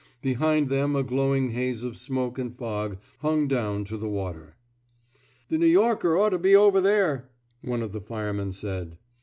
Behind 0.23 0.67
them 0.69 0.95
a 0.95 1.03
glowing 1.03 1.51
haze 1.51 1.83
of 1.83 1.95
smoke 1.95 2.39
and 2.39 2.51
fog 2.57 2.97
hung 3.19 3.47
down 3.47 3.85
to 3.85 3.97
the 3.97 4.09
water. 4.09 4.55
The 5.49 5.57
N' 5.57 5.61
Yorker 5.69 6.17
ought 6.17 6.29
to 6.29 6.39
be 6.39 6.55
over 6.55 6.81
there, 6.81 7.29
^' 7.65 7.69
one 7.69 7.83
of 7.83 7.91
the 7.91 8.01
firemen 8.01 8.51
said. 8.51 8.97